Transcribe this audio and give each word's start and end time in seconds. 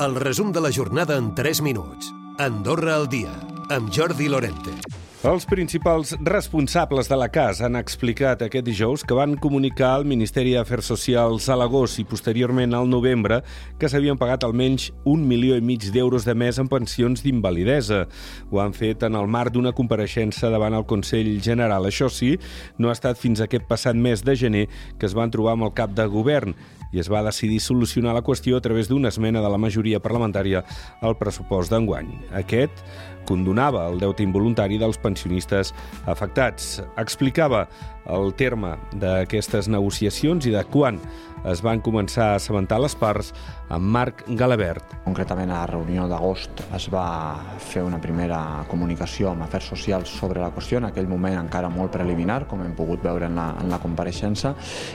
El 0.00 0.14
resum 0.14 0.52
de 0.52 0.60
la 0.60 0.70
jornada 0.70 1.16
en 1.16 1.34
3 1.34 1.60
minuts. 1.60 2.12
Andorra 2.38 2.94
al 2.94 3.08
dia, 3.08 3.32
amb 3.68 3.90
Jordi 3.90 4.28
Lorente. 4.28 4.70
Els 5.26 5.42
principals 5.50 6.12
responsables 6.22 7.08
de 7.10 7.16
la 7.18 7.26
CAS 7.34 7.64
han 7.66 7.74
explicat 7.74 8.44
aquest 8.46 8.62
dijous 8.68 9.02
que 9.02 9.16
van 9.18 9.34
comunicar 9.42 9.88
al 9.96 10.06
Ministeri 10.06 10.54
d'Afers 10.54 10.92
Socials 10.92 11.48
a 11.50 11.56
l'agost 11.58 11.98
i 11.98 12.06
posteriorment 12.06 12.78
al 12.78 12.86
novembre 12.86 13.40
que 13.80 13.90
s'havien 13.90 14.20
pagat 14.22 14.46
almenys 14.46 14.92
un 15.02 15.26
milió 15.26 15.58
i 15.58 15.66
mig 15.66 15.90
d'euros 15.90 16.22
de 16.22 16.38
més 16.38 16.62
en 16.62 16.70
pensions 16.70 17.26
d'invalidesa. 17.26 18.04
Ho 18.52 18.62
han 18.62 18.78
fet 18.78 19.02
en 19.02 19.18
el 19.18 19.26
marc 19.26 19.58
d'una 19.58 19.74
compareixença 19.74 20.54
davant 20.54 20.78
el 20.78 20.86
Consell 20.86 21.40
General. 21.42 21.90
Això 21.90 22.06
sí, 22.06 22.36
no 22.78 22.86
ha 22.86 22.94
estat 22.94 23.18
fins 23.18 23.42
aquest 23.42 23.66
passat 23.66 23.98
mes 23.98 24.22
de 24.22 24.38
gener 24.38 24.68
que 24.94 25.10
es 25.10 25.18
van 25.18 25.34
trobar 25.34 25.58
amb 25.58 25.66
el 25.66 25.74
cap 25.74 25.90
de 25.90 26.06
govern 26.06 26.54
i 26.92 27.02
es 27.02 27.10
va 27.12 27.22
decidir 27.26 27.60
solucionar 27.60 28.14
la 28.16 28.24
qüestió 28.24 28.56
a 28.56 28.64
través 28.64 28.88
d'una 28.88 29.12
esmena 29.12 29.42
de 29.44 29.50
la 29.52 29.60
majoria 29.60 30.00
parlamentària 30.00 30.64
al 31.02 31.16
pressupost 31.18 31.72
d'enguany. 31.72 32.10
Aquest 32.32 32.82
condonava 33.28 33.84
el 33.90 34.00
deute 34.00 34.24
involuntari 34.24 34.78
dels 34.80 34.98
pensionistes 34.98 35.74
afectats. 36.08 36.78
Explicava 36.96 37.66
el 38.08 38.32
terme 38.40 38.76
d'aquestes 38.96 39.68
negociacions 39.68 40.48
i 40.48 40.54
de 40.54 40.64
quan 40.72 41.00
es 41.46 41.62
van 41.62 41.82
començar 41.84 42.32
a 42.32 42.38
assabentar 42.38 42.80
les 42.82 42.94
parts 42.98 43.32
amb 43.68 43.84
Marc 43.94 44.24
Galabert. 44.38 44.96
Concretament 45.04 45.52
a 45.52 45.60
la 45.60 45.70
reunió 45.70 46.08
d'agost 46.10 46.64
es 46.76 46.88
va 46.92 47.06
fer 47.62 47.84
una 47.86 48.00
primera 48.02 48.64
comunicació 48.70 49.30
amb 49.32 49.46
Afers 49.46 49.70
Socials 49.74 50.12
sobre 50.20 50.42
la 50.42 50.50
qüestió, 50.54 50.82
en 50.82 50.88
aquell 50.90 51.08
moment 51.10 51.38
encara 51.38 51.70
molt 51.72 51.92
preliminar, 51.94 52.44
com 52.50 52.64
hem 52.64 52.74
pogut 52.78 53.04
veure 53.04 53.28
en 53.30 53.38
la, 53.38 53.48
en 53.62 53.70
la 53.72 53.80
compareixença, 53.82 54.54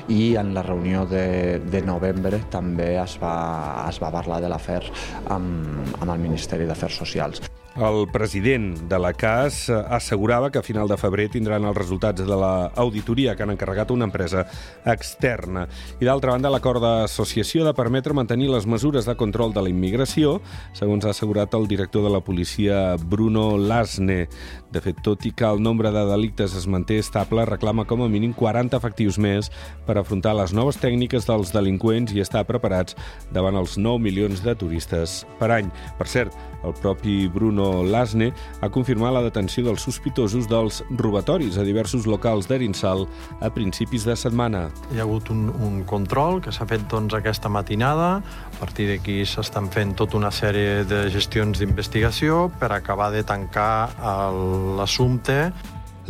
i 0.09 0.35
en 0.39 0.53
la 0.53 0.65
reunió 0.65 1.05
de, 1.09 1.59
de 1.63 1.83
novembre 1.85 2.43
també 2.51 2.93
es 3.01 3.17
va, 3.21 3.35
es 3.87 4.01
va 4.03 4.13
parlar 4.13 4.41
de 4.43 4.51
l'afer 4.51 4.81
amb, 5.33 5.97
amb 5.99 6.09
el 6.09 6.23
Ministeri 6.27 6.69
d'Afers 6.69 7.03
Socials. 7.05 7.43
El 7.73 8.07
president 8.13 8.75
de 8.85 8.99
la 8.99 9.15
CAS 9.17 9.67
assegurava 9.71 10.51
que 10.51 10.59
a 10.59 10.61
final 10.61 10.85
de 10.87 10.93
febrer 10.93 11.31
tindran 11.33 11.63
els 11.65 11.73
resultats 11.73 12.21
de 12.21 12.35
l'auditoria 12.37 13.33
que 13.33 13.41
han 13.41 13.49
encarregat 13.49 13.89
una 13.89 14.05
empresa 14.05 14.43
externa. 14.85 15.63
I 15.97 16.05
d'altra 16.05 16.35
banda, 16.35 16.51
l'acord 16.53 16.83
d'associació 16.83 17.65
de 17.65 17.73
permetre 17.73 18.13
mantenir 18.13 18.51
les 18.53 18.67
mesures 18.69 19.09
de 19.09 19.15
control 19.17 19.55
de 19.55 19.63
la 19.65 19.71
immigració, 19.73 20.35
segons 20.77 21.07
ha 21.07 21.15
assegurat 21.17 21.57
el 21.57 21.65
director 21.65 22.05
de 22.05 22.11
la 22.13 22.21
policia 22.21 22.93
Bruno 23.01 23.57
Lasne. 23.57 24.27
De 24.69 24.81
fet, 24.85 25.01
tot 25.01 25.25
i 25.25 25.33
que 25.33 25.49
el 25.49 25.57
nombre 25.65 25.89
de 25.89 26.05
delictes 26.11 26.53
es 26.53 26.69
manté 26.69 26.99
estable, 27.01 27.47
reclama 27.49 27.87
com 27.89 28.05
a 28.05 28.09
mínim 28.09 28.37
40 28.37 28.77
efectius 28.77 29.17
més 29.17 29.49
per 29.87 29.97
afrontar 29.97 30.35
les 30.37 30.53
noves 30.53 30.77
tècniques 30.77 31.25
dels 31.25 31.49
delinqüents 31.57 32.13
i 32.13 32.21
estar 32.21 32.45
preparats 32.45 32.93
davant 33.33 33.57
els 33.57 33.79
9 33.81 33.97
milions 33.97 34.45
de 34.45 34.53
turistes 34.53 35.23
per 35.41 35.49
any. 35.57 35.73
Per 35.97 36.09
cert, 36.09 36.37
el 36.63 36.77
propi 36.77 37.25
Bruno 37.33 37.62
Lasne 37.87 38.31
ha 38.61 38.69
confirmat 38.73 39.13
la 39.15 39.23
detenció 39.25 39.65
dels 39.65 39.83
sospitosos 39.85 40.47
dels 40.51 40.81
robatoris 40.99 41.57
a 41.57 41.65
diversos 41.67 42.07
locals 42.09 42.47
d'Erinsal 42.49 43.05
a 43.41 43.51
principis 43.53 44.07
de 44.07 44.15
setmana. 44.19 44.67
Hi 44.93 45.01
ha 45.01 45.07
hagut 45.07 45.31
un, 45.33 45.47
un 45.63 45.83
control 45.89 46.41
que 46.43 46.53
s'ha 46.55 46.67
fet 46.69 46.87
doncs, 46.91 47.15
aquesta 47.17 47.51
matinada. 47.51 48.09
A 48.53 48.57
partir 48.59 48.89
d'aquí 48.91 49.21
s'estan 49.27 49.69
fent 49.73 49.95
tota 49.99 50.19
una 50.19 50.31
sèrie 50.31 50.83
de 50.87 51.05
gestions 51.13 51.59
d'investigació 51.59 52.47
per 52.59 52.71
acabar 52.75 53.11
de 53.13 53.23
tancar 53.27 53.93
l'assumpte 54.77 55.51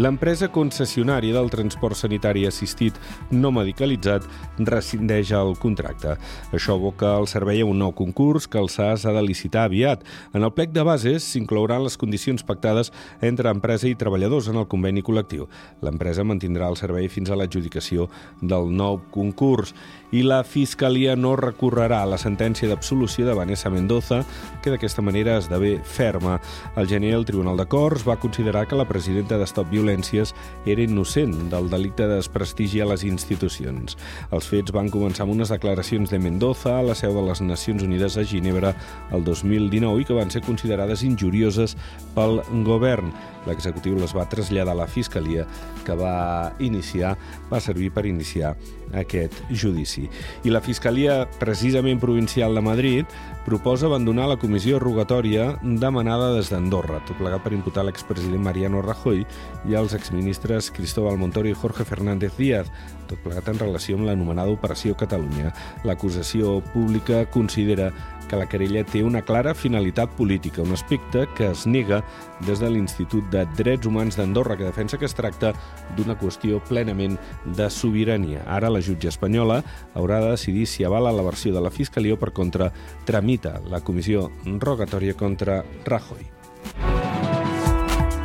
L'empresa 0.01 0.47
concessionària 0.49 1.35
del 1.35 1.51
transport 1.53 1.93
sanitari 1.93 2.47
assistit 2.49 2.95
no 3.29 3.51
medicalitzat 3.53 4.23
rescindeix 4.57 5.29
el 5.37 5.53
contracte. 5.61 6.15
Això 6.49 6.79
aboca 6.79 7.11
el 7.19 7.27
servei 7.29 7.61
a 7.61 7.67
un 7.69 7.77
nou 7.77 7.93
concurs 7.93 8.47
que 8.49 8.57
el 8.57 8.71
SAS 8.73 9.05
ha 9.05 9.13
de 9.13 9.21
licitar 9.21 9.67
aviat. 9.67 10.01
En 10.33 10.41
el 10.41 10.53
plec 10.57 10.73
de 10.73 10.81
bases 10.81 11.27
s'inclouran 11.29 11.85
les 11.85 11.99
condicions 12.01 12.41
pactades 12.41 12.89
entre 13.21 13.53
empresa 13.53 13.85
i 13.85 13.93
treballadors 13.93 14.49
en 14.49 14.57
el 14.57 14.65
conveni 14.65 15.05
col·lectiu. 15.05 15.45
L'empresa 15.85 16.25
mantindrà 16.25 16.71
el 16.73 16.79
servei 16.81 17.05
fins 17.05 17.29
a 17.29 17.37
l'adjudicació 17.37 18.09
del 18.41 18.73
nou 18.73 18.97
concurs 19.13 19.75
i 20.13 20.21
la 20.25 20.43
Fiscalia 20.45 21.15
no 21.17 21.35
recorrerà 21.37 22.03
a 22.03 22.09
la 22.09 22.19
sentència 22.21 22.69
d'absolució 22.69 23.25
de 23.25 23.33
Vanessa 23.37 23.69
Mendoza, 23.73 24.23
que 24.61 24.73
d'aquesta 24.73 25.01
manera 25.01 25.37
esdevé 25.37 25.79
ferma. 25.83 26.39
Al 26.75 26.89
gener, 26.89 27.13
el 27.17 27.25
Tribunal 27.25 27.57
de 27.57 27.65
Corts 27.69 28.05
va 28.05 28.19
considerar 28.21 28.67
que 28.67 28.77
la 28.77 28.87
presidenta 28.89 29.37
d'Estop 29.37 29.71
Violències 29.83 30.31
era 30.65 30.81
innocent 30.81 31.49
del 31.51 31.67
delicte 31.69 32.07
de 32.07 32.15
desprestigi 32.21 32.79
a 32.81 32.87
les 32.87 33.03
institucions. 33.03 33.97
Els 34.31 34.47
fets 34.47 34.71
van 34.71 34.87
començar 34.93 35.25
amb 35.25 35.35
unes 35.35 35.51
declaracions 35.51 36.13
de 36.13 36.19
Mendoza 36.23 36.77
a 36.77 36.85
la 36.87 36.95
seu 36.95 37.11
de 37.17 37.25
les 37.27 37.41
Nacions 37.43 37.83
Unides 37.83 38.15
a 38.17 38.23
Ginebra 38.23 38.71
el 39.11 39.25
2019 39.27 40.01
i 40.01 40.07
que 40.07 40.15
van 40.15 40.31
ser 40.31 40.43
considerades 40.47 41.03
injurioses 41.03 41.75
pel 42.15 42.39
govern. 42.63 43.11
L'executiu 43.43 43.97
les 43.99 44.15
va 44.15 44.23
traslladar 44.31 44.71
a 44.71 44.81
la 44.85 44.87
Fiscalia, 44.87 45.43
que 45.83 45.97
va 45.99 46.53
iniciar, 46.63 47.17
va 47.51 47.59
servir 47.59 47.91
per 47.91 48.05
iniciar 48.07 48.53
aquest 48.95 49.35
judici. 49.51 50.07
I 50.47 50.53
la 50.53 50.61
Fiscalia, 50.63 51.23
precisament 51.41 51.99
provincial 51.99 52.55
de 52.55 52.63
Madrid, 52.63 53.17
proposa 53.43 53.89
abandonar 53.89 54.29
la 54.29 54.37
comissió 54.39 54.79
rogatòria 54.79 55.57
demanada 55.61 56.31
des 56.37 56.53
d'Andorra, 56.53 57.01
tot 57.07 57.19
plegat 57.19 57.43
per 57.43 57.51
imputar 57.51 57.83
l'expresident 57.83 58.43
Mariano 58.43 58.81
Rajoy 58.85 59.25
i 59.67 59.72
els 59.79 59.93
exministres 59.97 60.69
Cristóbal 60.71 61.17
Montoro 61.17 61.49
i 61.49 61.55
Jorge 61.57 61.85
Fernández 61.87 62.35
Díaz, 62.37 62.67
tot 63.09 63.21
plegat 63.23 63.47
en 63.51 63.59
relació 63.61 63.97
amb 63.97 64.07
l'anomenada 64.07 64.53
Operació 64.53 64.95
Catalunya. 64.99 65.53
L'acusació 65.87 66.59
pública 66.73 67.23
considera 67.31 67.91
que 68.27 68.39
la 68.39 68.47
querella 68.49 68.83
té 68.87 69.03
una 69.03 69.21
clara 69.21 69.53
finalitat 69.53 70.13
política, 70.17 70.63
un 70.63 70.73
aspecte 70.73 71.27
que 71.37 71.49
es 71.51 71.65
nega 71.67 72.01
des 72.47 72.59
de 72.59 72.69
l'Institut 72.71 73.27
de 73.33 73.43
Drets 73.57 73.87
Humans 73.87 74.17
d'Andorra, 74.17 74.57
que 74.57 74.69
defensa 74.69 74.97
que 74.97 75.05
es 75.09 75.15
tracta 75.17 75.53
d'una 75.97 76.17
qüestió 76.19 76.61
plenament 76.69 77.19
de 77.57 77.69
sobirania. 77.69 78.43
Ara 78.47 78.71
la 78.73 78.81
jutge 78.81 79.11
espanyola 79.11 79.61
haurà 79.93 80.21
de 80.23 80.33
decidir 80.33 80.65
si 80.67 80.83
avala 80.83 81.13
la 81.13 81.25
versió 81.25 81.53
de 81.53 81.61
la 81.61 81.73
Fiscalia 81.73 82.15
o 82.15 82.21
per 82.21 82.33
contra 82.33 82.71
tramita 83.05 83.59
la 83.69 83.81
comissió 83.81 84.29
rogatòria 84.45 85.13
contra 85.19 85.63
Rajoy. 85.85 86.92